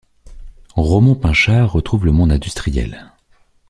[0.73, 3.13] Raumond Pinchard retrouve le monde industriel.